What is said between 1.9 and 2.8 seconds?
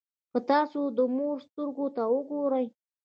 ته وګورئ.